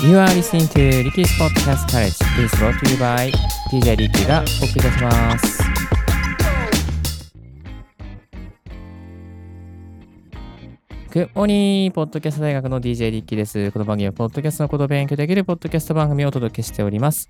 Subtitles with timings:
[0.00, 2.14] You are listening to Ricky's Podcast College.
[2.38, 3.30] It is brought to you by
[3.70, 5.62] DJ Ricky がお送りいたします。
[11.10, 11.90] Good morning!
[11.92, 13.72] ポッドキャスト大学の DJ リッキーです。
[13.72, 17.28] この番組は、ポッドキャストのことを勉強できるポッドキャスト番組をお届けしております。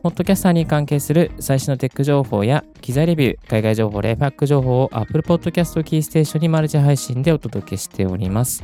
[0.00, 8.62] ポッドキャスターに関係する最新のテック情報や機材レビュー、海外情報、レイファック情報を Apple Podcast キーステーションにマルチ配信でお届けしております。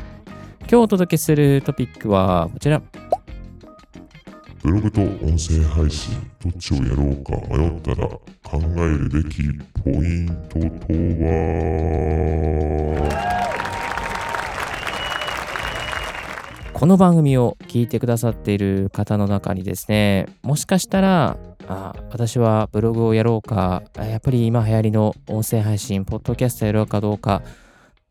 [0.60, 2.80] 今日お届けするトピックはこちら。
[4.62, 8.20] ブログと音声配信、どっちをやろうか迷ったら考
[8.60, 9.42] えるべき
[9.82, 10.66] ポイントと
[11.24, 12.83] は？
[16.84, 27.40] この番組を聞いてくださっている方の中にですね、もしかしたら、あ私はブログをやろうか、やっぱり今流行りの音声配信、ポッドキャストやろうかどうか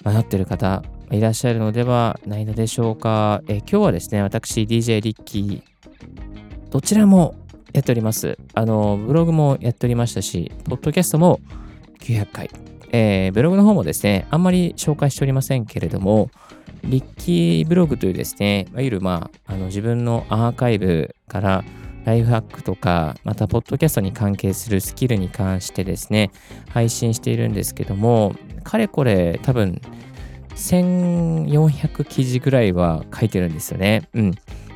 [0.03, 3.43] 迷ってる方いらっしゃるのではないのでしょうか。
[3.47, 5.61] え今日はですね、私 DJ リッキー、
[6.71, 7.35] どちらも
[7.73, 8.39] やっております。
[8.55, 11.39] あの、ブログもやっておりましたし、ポッドキャストも
[11.99, 12.49] 900回。
[12.91, 16.31] えーブログの方もですね、あんまり紹介しておりませんけれども、
[16.83, 21.63] リッキーブログというですね、いわゆるまあ、あの自分のアーカイブから
[22.05, 26.31] ライフハックとか、またポッドキャストに関係するスキルに関してですね、
[26.69, 29.81] 配信しているんですけども、かれこれ多分
[30.55, 34.09] 1400記事ぐらいは書いてるんですよね。
[34.13, 34.31] うん。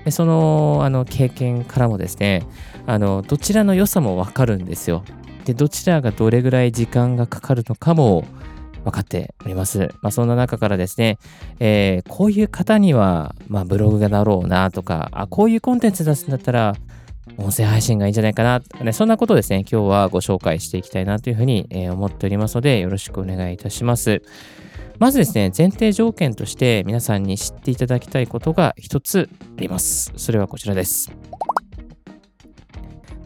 [0.05, 2.43] でそのあの経験からもですね、
[2.85, 5.03] あのどちらの良さもわかるんですよ。
[5.43, 8.25] で、どちらがどれぐらい時間がかかるのかも
[8.87, 9.89] 分かっております。
[10.01, 11.19] まあ、そんな中からですね、
[11.59, 16.73] えーこういう方には、まあ、ブログがだろうなとか、あ、こういうコンテンツ出すんだったら、
[17.37, 24.21] 音声配信がいいんじゃないかなとね、そんなことをですね、今日はご紹介していきたいなというふうに、えー思っておりますので、よろしくお願いいたします。
[24.99, 30.13] まずですね、前提条件として皆さんに知っていただきたいことが一つあります。
[30.15, 31.11] それはこちらです。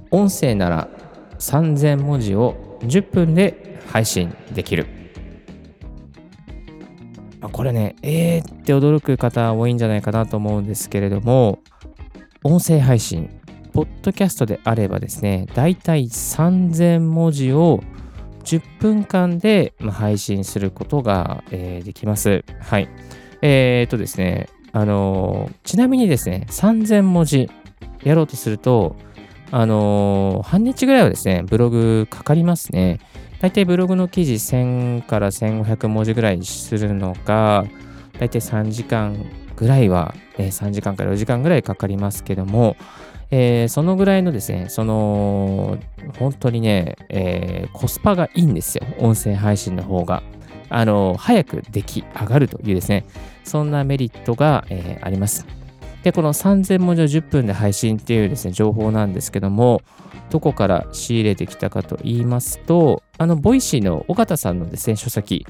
[0.10, 0.90] 音声なら
[1.40, 5.01] 3000文字を10分で配信できる。
[7.52, 11.60] これね、えーって驚く方多いんじゃないかなと思うんですけれども、
[12.44, 13.30] 音声配信、
[13.74, 17.82] ポッドキャストであればですね、だいたい3000文字を
[18.44, 22.44] 10分間で配信することが、えーできます。
[22.60, 22.90] はい。
[23.42, 27.50] えー、っとですね、あのーちなみにですね、3000文字
[28.04, 28.96] やろうとすると、
[29.52, 33.00] あのー半日ぐらいはですね、ブログかかりますね。
[33.42, 37.66] 大体ブログの記事1000から1500文字ぐらいするのが、
[38.20, 39.26] 大体3時間
[39.56, 42.78] ぐらいは、えー3時間から4時間ぐらいかかりますけども、
[43.30, 45.78] えーそのぐらいのですね、その、
[46.18, 48.86] 本当にね、えーコスパがいいんですよ。
[49.00, 50.24] 音声配信の方が。
[50.70, 53.04] あの、早く出来上がるというですね、
[53.44, 55.46] そんなメリットが、えーあります。
[56.04, 59.82] で、この3000文字を10分で配信っていうですね、情報なんですけども、
[60.30, 65.46] どこから仕入れてきたかと言いますと、あの、 Voicy の緒方さんのですね、書籍、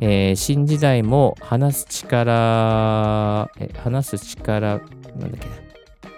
[0.00, 4.86] えー新時代も話す力、え話す力、なんだ
[5.26, 5.54] っけな、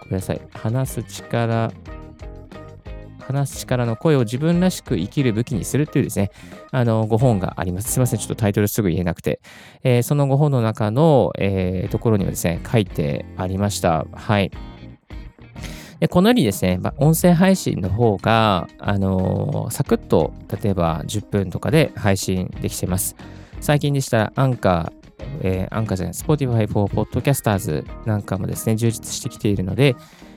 [0.00, 1.72] ごめんなさい、話す力、
[3.32, 6.30] 話す力の声を自分らしく生きる武器にするというですね、
[6.70, 7.92] あの、5本があります。
[7.92, 9.40] すいません、ちょっとタイトルすぐ言えなくて。
[9.82, 14.06] えーその5本の中の、えーところにはですね、書いてありました。
[14.12, 14.50] はい。
[16.00, 20.32] でこのようにですね、ま音声配信の方が、あのーサクッと、
[20.62, 23.16] 例えば10分とかで配信できています。
[23.60, 29.94] 最近でしたら、アンカー、えーアンカーじゃない Spotify for Podcasters なんかもですね、充実してきているので、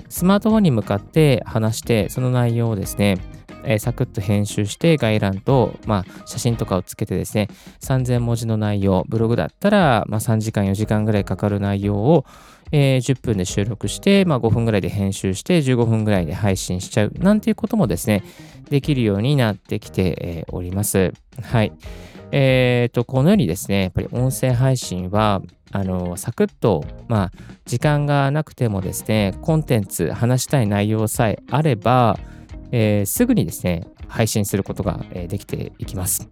[0.09, 3.17] スマートフォンに向かって話して、その内容をですね、
[3.63, 7.49] えーサクッと編集して概覧と、まあ、写真とかをつけてですね、
[7.81, 12.25] 3000文字の内容、ブログだったら、まあ、3時間、4時間ぐらいかかる内容を、
[12.71, 18.23] えー10分で収録して、まあ、5分ぐらいで編集して、15分ぐらいで配信しちゃう、なんていうこともですね、
[18.69, 21.13] できるようになってきて、えーおります。
[21.41, 21.73] はい。
[22.37, 25.41] えっ、と、このようにですね、やっぱり音声配信は、
[25.71, 27.31] あの、サクッと、まあ、
[27.65, 32.19] 時間がなくてもですね、コンテンツ、話したい内容さえあれば、
[32.73, 36.27] えーすぐにですね、配信することが、できていきます。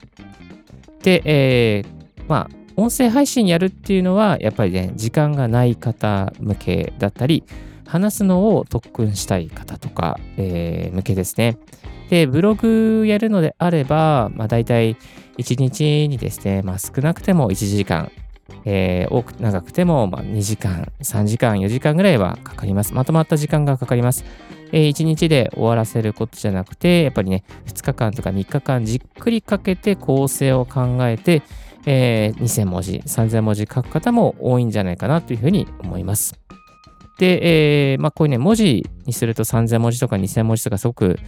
[1.04, 7.46] で、えーまあ、音声配信やるっていうのは、やっぱりね、時間がない方向けだったり、
[7.88, 11.58] 話すのを特訓したい方とか、えー向けですね。
[12.10, 14.98] で、ブログやるのであれば、まあ、大体
[15.38, 18.12] 1日にですね、まあ、少なくても1時間、
[18.66, 22.94] えー多く長くてもま2時間、3時間、4時間ぐらいはかかります。
[22.94, 24.26] まとまった時間がかかります。
[24.72, 31.42] えー1日で終わらせることじゃなくて、やっぱりね、2日間とか3日間じっくりかけて構成を考えて、
[31.86, 36.40] えー、2000文字、3000文字書く方も多いんじゃないかなというふうに思います。
[37.18, 41.20] で、えー、まあ、こういうね、文字にすると3000文字とか2000文字とかすごく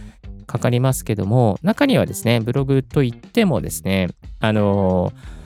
[0.46, 4.08] かかりますけども、中にはですね、ブログといってもですね、
[4.40, 5.36] あのー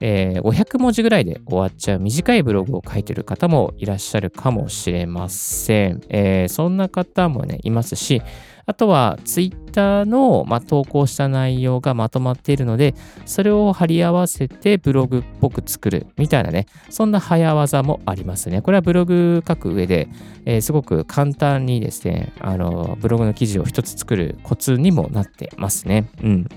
[0.00, 6.00] えー、500文字ぐらいで終わっちゃう短いブログを書いてる方もいらっしゃるかもしれません。
[6.08, 8.22] えー、そんな方もね、いますし、
[8.70, 12.94] あとはツイッターの、まあ、投稿した内容がまとまっているので、
[13.26, 18.62] それを貼り合わせてブログっぽく作るみたいなね、そんな早技もありますね。
[18.62, 20.08] これはブログ書く上で、
[20.44, 26.08] えー、すごく簡単にですね、あの、ブログの記事を一つ作るコツにもなってますね。
[26.22, 26.48] うん。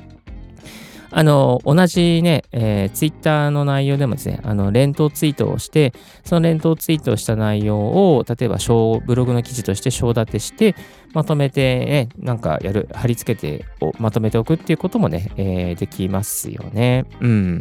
[1.16, 5.94] あの、同じね、えー、ツイッターの内容でもですね、あの、連投ツイートをして、
[6.26, 8.58] その連投ツイートをした内容を、例えば、
[9.06, 10.76] ブログの記事として章立てして、
[11.14, 13.66] まとめて、ね、なんかやる、貼り付けて
[14.00, 17.06] まとめておくっていうこともね、えー、できますよね。
[17.22, 17.60] うん。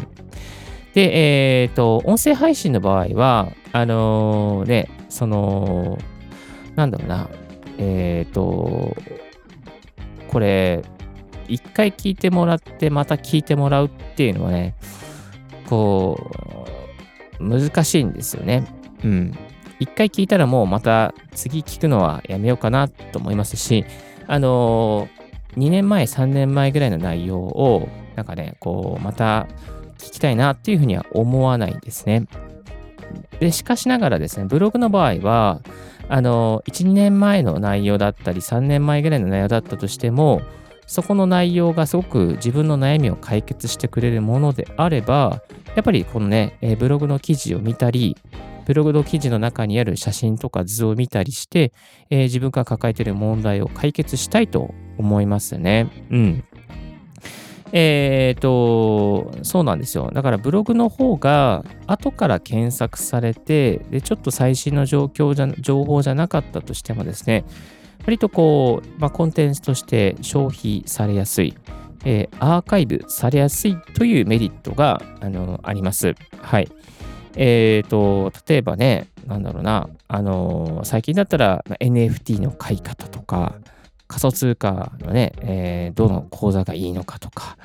[0.94, 5.98] で、えっ、ー、と、音声配信の場合は、あのー、ね、その、
[6.74, 7.28] なんだろうな、
[7.76, 8.96] えっ、ー、と、
[10.28, 10.82] これ、
[11.48, 14.74] 一回聞いてもらってまた聞いてもらうっていうのはね、
[15.68, 16.30] こ
[17.40, 18.66] う、難しいんですよね。
[19.04, 19.36] うん。
[19.80, 23.84] 一回聞いたらもうまた次聞くのはやめようかなと思いますし、
[24.28, 29.48] あのー、2年前、3年前ぐらいの内容を、なんかね、こう、また
[29.98, 32.26] 聞きたいなっていうふうには思わないんですね。
[33.40, 35.60] で、しかしながらですね、ブログの場合は、
[36.08, 40.42] あの、1、2年前の内容だったり、3年前ぐらいの内容だったとしても、
[40.92, 45.40] そこの内容がすごく自分の悩みを解決してくれるものであれば、
[45.74, 48.14] やっぱりこのね、えブログの記事を見たり、
[48.66, 51.72] ブログの記事の中にある写真とか図を見たりして、
[52.10, 55.88] えー、自分が抱えている問題を解決したいと思いますね。
[56.10, 56.44] うん。
[57.72, 60.10] えっ、ー、と、そうなんですよ。
[60.12, 67.46] だからブログの方が後から検索されて、で、ちょっと最新の状況じゃ、情報じゃなかったとしてもですね、
[68.04, 71.54] 割とこう、まあ、コンテンツとして消費されやすい、
[72.04, 76.14] えー、アーカイブされやすいというメリットがあのあります。
[76.40, 76.68] はい。
[77.36, 83.54] えっ、ー、と、例えばね、なんだろうな、あの、最近だったら NFT の買い方とか、
[84.08, 87.56] 仮想通貨のね、えー、どの口座がいいのかとか、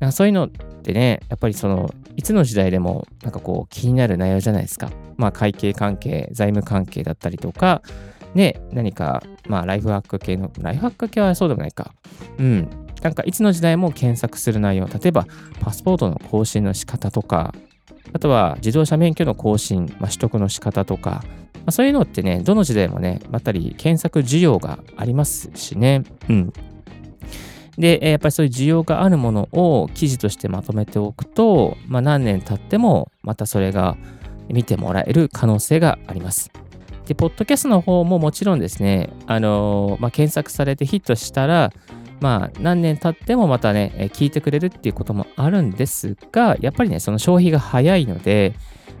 [0.00, 4.90] かそういうのってね、やっぱりその、いつの時代でもなんかこう気になる内容じゃないですか。
[5.16, 7.82] まあ会計関係、財務関係だったりとか、
[8.34, 11.92] ね、何か、まあ、ライフハック系の、ライフハック系はそうでもないか。
[12.38, 12.68] うん。
[13.02, 15.26] なんか、いつの時代も検索する内容、例えば、
[15.60, 17.54] パスポートの更新の仕方とか、
[18.12, 21.22] あとは自動車免許の更新、まあ、取得の仕方とか、
[21.54, 26.02] まあ、そういうのってね、どの時代もね、まったり検索需要がありますしね。
[26.28, 26.52] うん。
[27.78, 33.96] で、やっぱりそういう需要があるものを記事としてまとめておくと、まあ、何年経ってもまたそれが
[34.48, 36.50] 見てもらえる可能性があります。
[37.10, 41.72] で、ポッドキャストの方ももちろんですね、あのまあ、検索されてヒットしたら、
[42.20, 48.54] まあ、何年経ってもまたね、聞いてくれるっていうこともあるんですが、やっぱりね、その消費が早いので、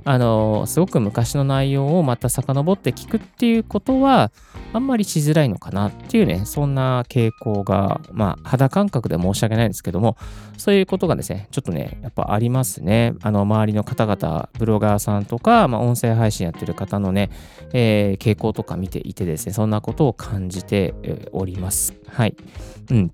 [0.04, 4.30] あの、すごく昔の内容をまた遡って聞くっていうことは、
[4.72, 10.16] あんまりしづらいのかなっていうね、そんな傾向が、まあ、肌感覚で申し訳ないんですけども、
[10.56, 13.14] そういうことがですね、ちょっとね、やっぱありますね。
[13.22, 17.30] あの、周りの方々、ブロガーさんとか、まあ、音声配信やってる方のね、
[17.72, 20.94] えー、傾向とか見ていてですね、そんなことを感じて
[21.32, 21.94] おります。
[22.08, 22.36] はい。
[22.90, 23.12] うん。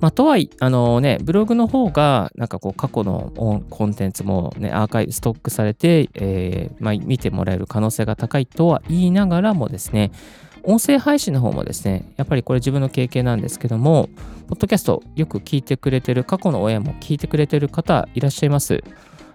[0.00, 3.32] まあ、とはいあのね、ブログの方が、なんかこう、過去の
[3.70, 10.10] コンテンツもね、アーカイブ、ストックされて、えー、まあ、見てもらえる可能性が高いとは言いながらもですね、
[10.62, 14.08] 音声配信の方もですね、やっぱりこれ自分の経験なんですけども、
[14.48, 18.82] ポッドキャストよく聞いてくれてる、過去の親も聞いてくれてる方いらっしゃいます。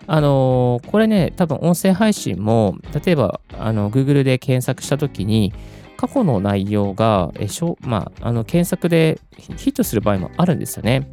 [0.07, 2.75] あのー、これね、多分音声配信も、
[3.05, 5.53] 例えば、あの、Google で検索したときに、
[5.99, 11.09] 過去の内容が、えしょまあ、あの検索でヒットする場合もあるんですよね。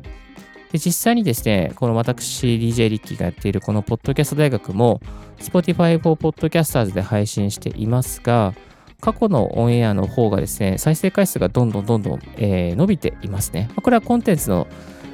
[0.70, 5.00] で実際にですね、この私、DJ リッキーがやっているこのポッドキャスト大学も、
[5.40, 8.54] Spotify for Podcasters で配信していますが、
[9.00, 13.68] 過去のオンエアの方がですね、再生回数がどんどんどんどん、えー、伸びていますね。
[13.82, 14.68] これはコンテンツの、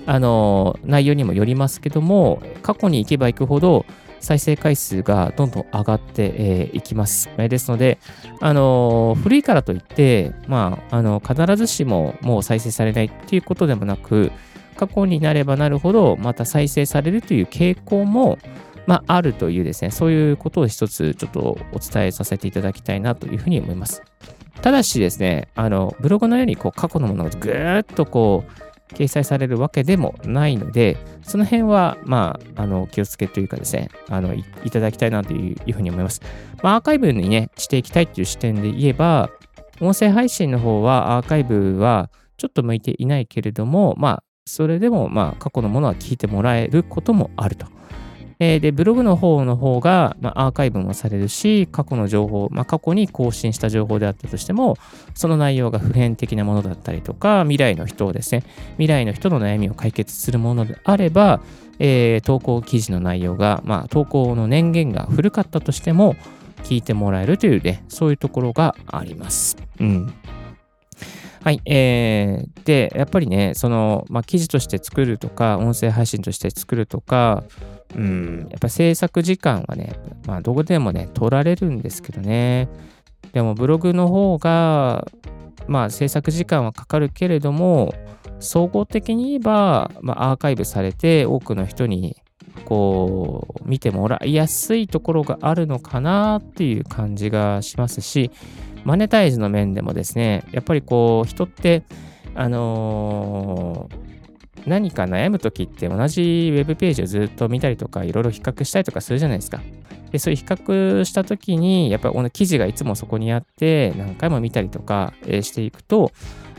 [0.04, 3.86] あのー、内容にもよりますけども、過去に行けば行くほど、
[4.22, 7.28] 再生回数がどんどん上がってい、きます。
[7.36, 7.98] ですので、
[8.40, 14.30] あの、古いからといって、まあ、あの必ずしももう再生されないっていうことでもなく、
[14.76, 18.38] 過去になればなるほど、また再生されるという傾向も、
[18.86, 24.02] まあ、あるというですね、そういうことを一つちょっとお伝えさせていただきたいなというふうに思います。
[24.60, 36.20] ただしですね、あの、ブログのようにこう過去のものがぐーっとこう、掲載されるわけでもないので、その辺は、まあ、あの、気をつけというかですね、あのい、いただきたいなというふうに思います。
[36.62, 39.30] まあ、アーカイブにね、していきたいという視点で言えば、
[39.80, 47.66] 音声配信の方はアーカイブはちょっと向いていないけれども、まあ、それでも、まあ、過去のものは聞いてもらえることもあると。
[48.38, 54.76] えー、で、ブログの方の方が、まあ、アーカイブもされるし、過去の情報、まあ、過去に更新した情報であったとしても、
[55.14, 61.40] その内容が普遍的なものだったりとか、未来の人をですね、未来の人の悩みを解決するものであれば、
[61.78, 66.16] えー、投稿記事の内容が、まあ、投稿の年限が古かったとしても、
[66.62, 69.56] 聞いてもらえるというね、そういうところがあります。
[69.80, 70.14] うん。
[71.42, 71.60] はい。
[71.64, 77.42] えー、で、やっぱりね、その、まあ、記事として作るとか、音声配信として作るとか、
[77.94, 79.92] うん、やっぱ制作時間はね、
[80.26, 82.68] まあ、どこでもね、取られるんですけどね。
[83.32, 85.06] でも、ブログの方が、
[85.66, 87.94] まあ、制作時間はかかるけれども、
[88.40, 92.16] 総合的に言えば、まあ、アーカイブされて、多くの人に、
[92.64, 98.30] こう、見てもらいやすいところがあるのかなっていう感じがしますし、
[98.84, 101.84] マネタイズの面でもですね、やっぱりこう、人って、
[102.34, 103.96] あのー、
[104.66, 109.60] 何か悩むときって同じウェブページをずっと見たりとか、いろいろ比較したりとかするじゃないですか。
[110.10, 116.12] で、そういう比較したときに、やっぱり記事がいつもそこにあって、何回も見たりとかしていくと、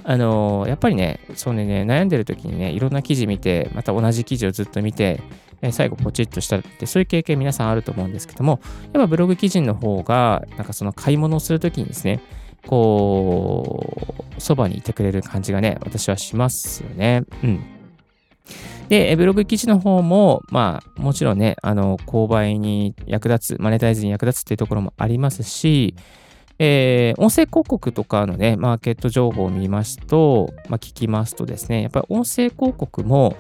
[0.04, 5.22] あの、やっぱりね、そうね、悩んでる時にね、いろんな記事見て、また同じ記事をずっと見て、
[5.72, 8.60] 最後ポチッとしたって、そういう経験皆さんあると思うんですけども、
[8.92, 12.20] やっぱブログ記事の方が、なんかその買い物をするときにですね、
[12.68, 17.24] こう、そばにいてくれる感じがね、私はしますよね。
[17.44, 17.64] うん。
[18.90, 25.96] で、ブログ記事の方も、まあ、もちろんね、あの、購買に役立つ、マネタイズに役立つっていうところもありますし、
[26.60, 33.36] えー、音声広告とかのね、マーケット情報を見ますと、まあ、聞きますとですね、やっぱり音声広告も、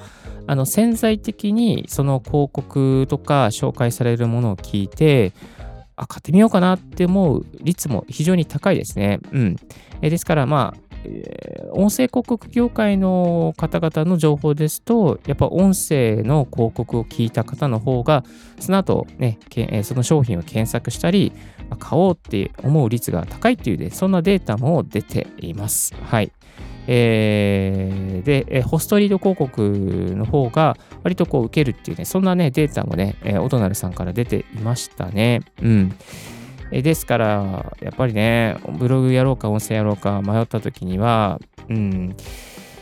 [0.45, 5.31] あの潜在的にその広告とか紹介されるものを聞いて、
[5.95, 9.19] あ、買ってみようかなって思う率も非常に高いですね。
[9.31, 9.55] うん。
[10.01, 10.92] えですから、まあ、
[11.71, 18.23] 音声広告業界の方々の情報ですと、やっぱ音声の広告を聞いた方の方が、
[18.59, 19.39] その後ね、
[19.83, 21.31] その商品を検索したり、
[21.79, 25.95] 買おうって思う率が高いっていう、ね、そんなデータも出ています。
[25.95, 26.31] はい。
[26.85, 29.61] えー、で、ホストリード広告
[30.15, 35.41] の方が割とこう受けるっていうね、そんなね、データもね、オトナルさんから出ていましたね。
[35.61, 35.95] うん。
[36.75, 41.39] えですから、やっぱりね、ブログやろうか音声やろうか迷った時には、
[41.69, 42.15] うん、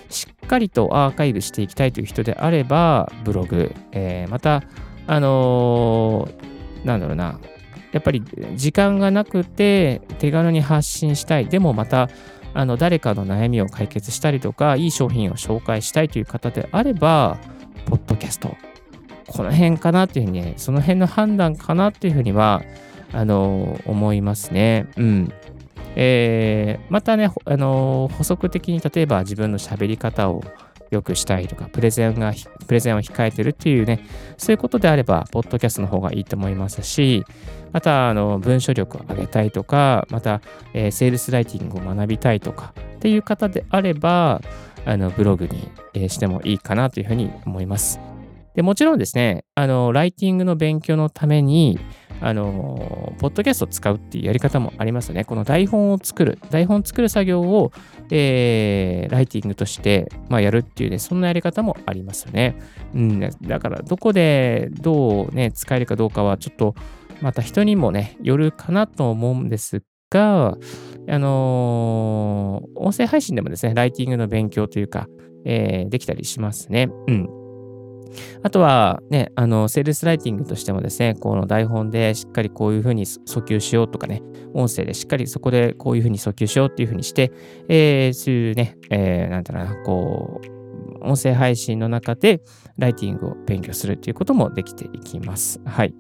[0.10, 4.64] しっかりとアーカイブしていきたいという人であれば、ブログ、えー、また、
[5.08, 7.40] あのー、なんだろうな、
[7.92, 8.24] やっぱり
[8.56, 11.48] 時間がなくて手軽に発信したい。
[11.48, 12.10] でもまた、
[12.54, 17.38] あの誰かの悩みを解決したりとか、いい商品を紹介したいという方であれば、
[17.88, 18.56] ポッドキャスト。
[19.28, 22.62] この辺かなっていうふうにね、その辺の判断かなっていうふうには、
[23.14, 24.88] あの、思いますね。
[24.98, 25.34] うん。
[25.96, 30.44] えー、またね、あの、補足的に例えば自分の喋り方を
[30.92, 32.34] 良くしたいとか、プレゼンが、
[32.68, 34.06] プレゼンを控えてるっていうね、
[34.38, 37.24] そういうことであれば、ポッドキャストの方がいいと思いますし、
[37.72, 40.42] また、あの、文章力を上げたいとか、また、
[40.74, 44.42] えー、セールスライティングを学びたいとかっていう方であれば、
[44.86, 48.00] あの、ブログに、えー、してもいいかなというふうに思います。
[48.56, 51.80] で、もちろんですね、あの、ライティングの勉強のために、
[52.22, 55.26] あの、ポッドキャストを使うっていうやり方もありますね。
[55.26, 57.72] この台本を作る、台本を作る作業を、
[58.12, 62.56] えー、ライティングとして、まあ、やるっていうね、そんなやり方もありますよね。
[62.94, 66.76] うん、だから、どこでどうね、使えるかどうかは、ちょっと、
[67.22, 70.58] また人にもね、よるかなと思うんですが、
[71.08, 75.08] あのー、音声配信でもですね、ライティングの勉強というか、
[75.46, 76.90] えー、できたりしますね。
[77.08, 77.41] うん。
[78.44, 84.22] あとはね、あの、セールスライティングとしてもですね、この台本でしっかりこういうふうに訴求しようとかね、
[84.54, 87.32] 音声でしっかりそこでこういうふうに訴求しようっていうふうにして、
[87.68, 90.62] えー、そういうね、えー、なんだろうな、こう、
[91.04, 92.42] 音声配信の中で
[92.78, 95.60] ライティングを勉強するっていうこともできていきます。
[95.66, 95.94] はい。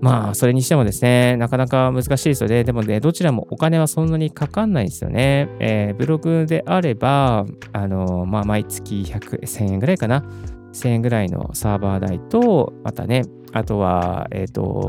[0.00, 2.64] まあ、それにしてもですね、なかなか難しいですよね。
[2.64, 5.48] でもね、どちらもお金はそんなにかかんないんですよね。
[5.60, 10.24] えー、ブログであれば、あの、まあ、毎月100、1000円ぐらいかな。
[10.72, 13.22] 1000円ぐらいのサーバー代と、またね、
[13.52, 14.88] あとは、えっ、ー、と、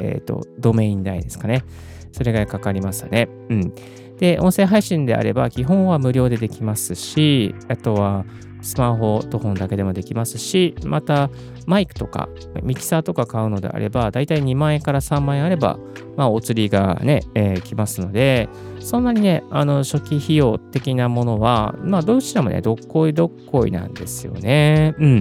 [0.00, 1.64] えっ、ー、と、ドメイン代ですかね。
[2.12, 3.28] それがかかりますね。
[3.50, 3.74] うん。
[4.18, 8.24] で、音声配信であれば、基本は無料でできますし、あとは、
[8.64, 11.30] スマホと本だけでもできますし、また
[11.66, 12.28] マイクとか
[12.62, 15.78] ミキサーとか買うのであれば、だいたい2万円から3万円あれば、
[16.16, 18.48] まあ、お釣りがね、えー、来ますので、
[18.80, 24.94] そんなにね、あの初期費用的なものは、まあ、どちらもね、どっこいどっこいなんですよね。
[24.98, 25.20] うん。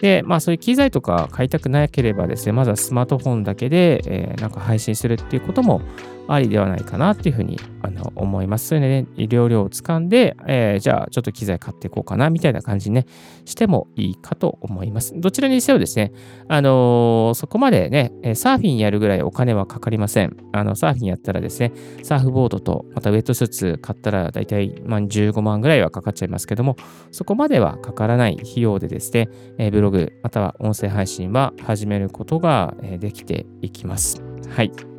[0.00, 5.80] で、まあそういう機材とか買いたくなければですね、まずはスマートフォンだけで、えー、なんか配信するっていうことも
[6.28, 8.68] ありではないかなっていうふうにあの思います。
[8.68, 13.06] それでね、容量をつかんで、えー、じゃあちょっと機材買っていこうかなみたいな感じにね、
[13.44, 15.14] してもいいかと思います。
[15.16, 16.12] どちらにせよですね、
[16.48, 20.36] あのー、そこまでね、サーフィンやるぐらいお金はかかりません。
[20.52, 26.76] あの、サーフィンやったらですね、サーフボードと、またウェットスーツ買ったらだいたい15万ぐらいはかかっちゃいますけども、
[27.12, 29.28] そこまではかからない費用でですね、
[29.58, 34.22] えブログ、または音声配信は始めることができていきます。
[34.48, 34.95] はい。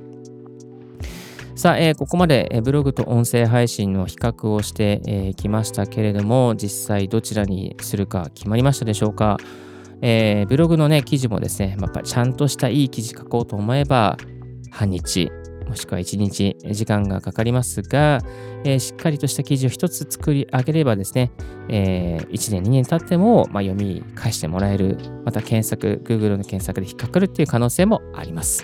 [1.58, 9.38] さあ、えー、ここまで、ブログと音声配信の比較をしてき、ましたけれども、実際どちらにするか決まりましたでしょうか。
[10.04, 14.18] えー、ブログのね、記事もですね、やっぱりちゃんとしたいい記事書こうと思えば、
[14.70, 15.32] 半日、
[15.68, 18.20] もしくは1日時間がかかりますが、
[18.64, 21.32] えー、しっかりとした記事を1つ作り上げればですね、
[21.70, 28.64] えー、1年、2年経っても、まあ、読み返してもらえる、また検索、Google の検索で引っかかるっていう可能性もあります。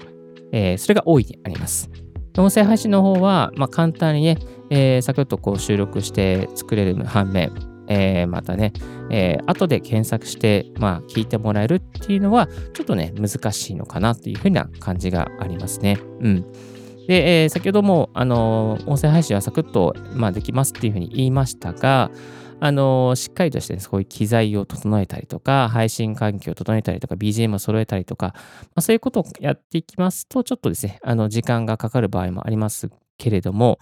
[0.52, 1.90] えー、それが大いにあります。
[2.38, 4.38] 音声配信の方は、まあ、簡単にね、
[4.70, 7.52] えー、サクッとこう収録して作れる反面、
[7.88, 8.74] えー、またね、
[9.12, 16.00] えー、後で検索して、まあ、聞いてもらえるっていうのは、ちょっとね、難しいのかなというふうな感じがありますね。
[16.22, 16.46] うん。
[17.08, 22.12] で、えー、先ほども、あの、音声配信はサクッと、まあ、できますっていうふうに言いましたが、
[22.60, 28.42] あのしっかりとして、ね、そういう機材を整えたりとか、配信環境を整えたりとか、BGM を揃えたりとか、ま
[28.76, 33.80] あ、そういうことをやっていきますと、ちょっとですね、あの、時間がかかる場合もありますけれども、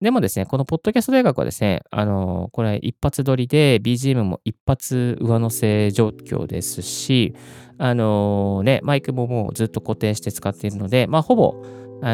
[0.00, 7.36] でもですね、このポッドキャスト大学はですね、あの、これ一発撮りで BGM も一発上乗せ状況ですし、
[7.78, 11.54] あのね、マイクももうずっと固定して使っているので、まあ、ほぼ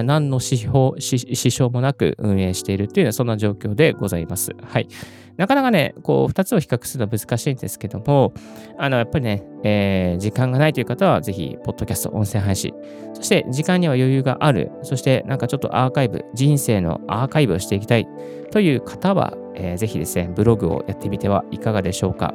[0.02, 4.52] 何の支障もなく運営しているというような、そんな状況でございます。
[4.62, 4.88] はい。
[5.36, 8.34] なかなかね、こう、2つを比較するのは難しいんですけども、
[8.78, 12.74] あの、やっぱりね、えー、時間がないという方は、ぜひ、ポッドキャスト、音声配信、
[13.14, 18.06] そして時間には余裕がある、そしてなんかちょっとアーカイブ、人生のアーカイブをしていきたい
[18.50, 22.34] という方は、えー、ぜひですね、ブログをやってみてはいかがでしょうか。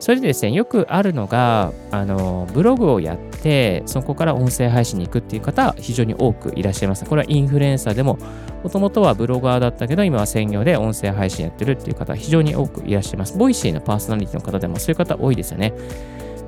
[0.00, 7.04] それでですね、よくあるのが、あの、ブログをやって、そこから音声配信に行くっていう方、非常に多くいらっしゃいます。
[7.04, 8.18] これはインフルエンサーでも、
[8.64, 13.36] もともとはブロガーだったけど、今は専業で音声配信やってるっていう方、非常に多くいらっしゃいます。
[13.36, 15.74] ボイシーのパーソナリティの方でもそういう方多いですよね。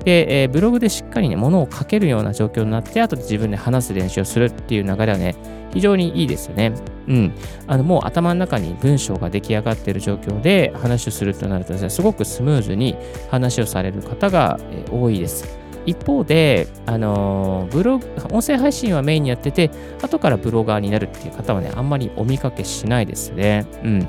[0.03, 5.35] で、えー、ブログでしっかりね、ものを書けるような状況になって、あとで自分で話す練習をするっていう流れはね、
[5.73, 6.73] 非常にいいですよね。
[7.07, 7.33] うん。
[7.67, 12.95] あの、もう頭の中に文章が出来上がっている状況で話をするとなるとですね、すごくスムーズに
[13.29, 15.63] 話をされる方が、え多いです。
[15.85, 19.69] 一方で、あのブログ、音声配信はメインにやってて、
[20.01, 23.65] 後からブロガーになるっていう方はね、あんまりお見かけしないですね。
[23.83, 23.99] うん。
[23.99, 24.07] や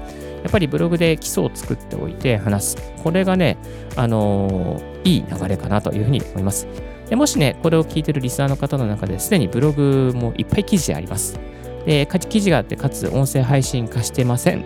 [0.49, 2.93] っぱりブログで基礎を作っておいて話す。
[3.03, 3.57] これがね、
[3.97, 6.69] あのー、いい流れかなというふうに思います。
[7.09, 11.39] でもしね、これを聞いてるリスナーの方の中ですでにブログもいっぱい記事あります。
[11.85, 14.65] で、記事があって、かつ音声配信化してません。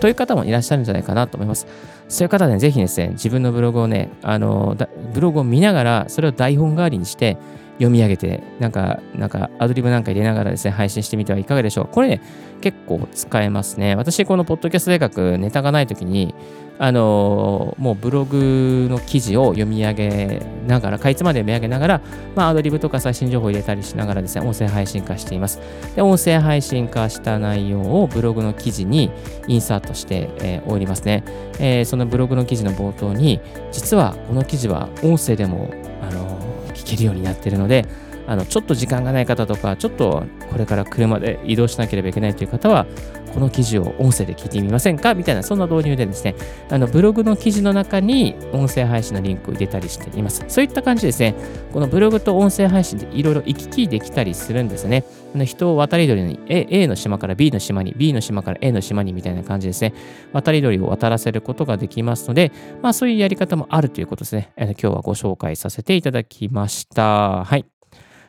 [0.00, 1.66] という方もいらっしゃるんじゃないかなと思います。
[2.08, 4.76] そういう方ね、ぜひですね、自分のブログをね、あの、
[5.14, 7.38] ブログを見ながら、それを台本代わりにして、
[7.74, 11.90] 読み上げて、なんか、なんか、アドリブなんか入れながらですね、配信してみてはいかがでしょうか。
[11.92, 12.20] これね、
[12.60, 13.96] 結構使えますね。
[13.96, 16.34] 私、このポッドキャスト大学、ネタがないときに、
[16.78, 22.00] あのー、もうブログの記事を読み上げながら、かいつまで読み上げながら、
[22.34, 25.60] まあ、アドリブとか最新情報を入れたりしながらですね、音声配信化しています。
[25.94, 29.10] で、音声配信化した内容をブログの記事に
[29.46, 31.22] インサートして、えー、おりますね、
[31.60, 35.70] えー、そのブログの記事の冒頭に、実はこの記事は音声でも、
[36.02, 37.86] あの聞けるようになっているので、
[38.26, 42.86] あのちょっと時間がない方とか、ちょっとこれから車で移動しなければいけないという方は、
[43.34, 45.14] この記事を音声で聞いてみませんか？
[45.14, 46.36] みたいな、そんな導入でですね、
[46.70, 50.44] あのブログの記事の中に音声配信のリンクを入れたりしています。
[50.48, 51.34] そういった感じですね、
[51.72, 55.04] このブログと音声配信でいろいろ行き来できたりするんですね。
[55.34, 59.92] あの人を渡り鳥に A, A の島から B の島に、B の島から A の島にみたいな感じですね、
[60.32, 64.52] 渡り鳥を渡らせることができますので、まあそういうやり方もあるということですね。
[64.56, 67.44] 今日はご紹介させていただきました。
[67.44, 67.64] はい。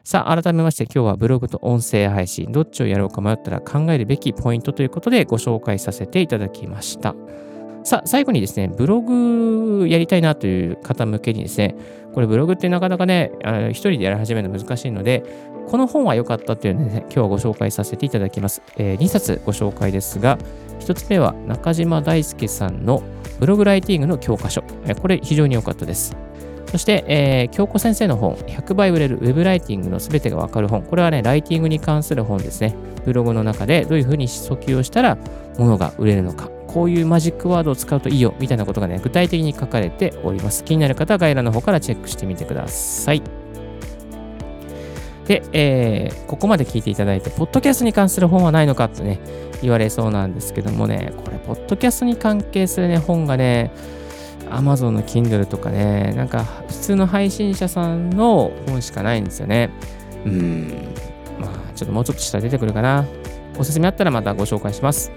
[0.05, 7.15] さあ、改めまして今日はブログと音声配信、どっちをやろうか迷ったら考えるべきポイントということでご紹介させていただきました。
[7.83, 11.75] さあ、最後にですね、ブログやりたいなという方向けにですね、
[12.13, 13.31] これブログってなかなかね、
[13.71, 15.23] 一人でやり始めるの難しいので、
[15.67, 18.61] この本は良かったっていうので、ね、今日はご紹介させていただきます。
[18.77, 20.37] えー、2冊ご紹介ですが、
[20.81, 23.01] 1つ目は中島大輔さんの
[23.39, 24.61] ブログライティングの教科書。
[25.01, 26.15] これ非常に良かったです。
[26.75, 30.83] そして、えー、京子先生の本、100倍売れるウェブライティングのすべてがわかる本。
[30.83, 32.75] これはね、ライティングに関する本ですね。
[33.05, 35.17] ブログの中でどういうふうに訴求をしたら
[35.57, 36.49] 物が売れるのか。
[36.67, 40.65] こういうマジックワードを使うといいよ、みたいなことがね、具体的に書かれております。
[40.65, 43.23] 気になる方は概要欄の方からチェックしてみてください。
[45.27, 49.21] で、えー、ここまで聞いていただいて、ポッドキャストに関する本はないのかってね、
[49.61, 53.71] 言われそうなんですけどもね、これ、ポッドキャストに関係するね、本がね、
[54.49, 59.69] Amazon の Kindle とかね、なんか普通の配信者さんの本しかないんですよね。
[60.25, 60.73] うん。
[61.39, 63.05] まあ、ちょっともうちょっとしたら出てくるかな。
[63.57, 65.11] おすすめあったらまたご紹介します。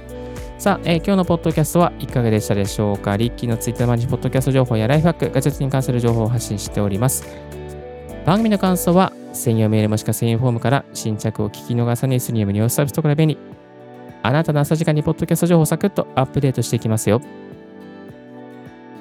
[0.59, 3.17] さあ、えー、今日のポッドキャストはいかがでしたでしょうか？
[3.17, 7.25] リッキーのツイッターマジポッドキャスト情報やライフハック、ガジェットに関する情報を発信しております。
[8.27, 13.39] 番組の感想は専用メールもしくは専用フォームから新着を聞き逃さないスニームニュースサービスとから便利。
[14.23, 17.21] あなたの朝時間にポッドキャスト情報をサクッとアップデートしていきますよ。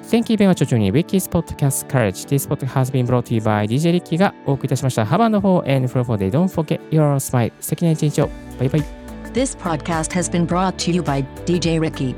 [0.10, 2.28] Thank you very much for joining Ricky's Podcast Courage.
[2.28, 5.04] This podcast has been brought to you by DJ Ricky がお送りいたしました。
[5.04, 6.32] Have a wonderful and f r o for day.
[6.32, 7.52] Don't forget your smile.
[7.60, 8.30] 素敵な一日を。
[8.58, 8.84] バイバイ。
[9.34, 12.16] This podcast has been brought to you by DJ Ricky.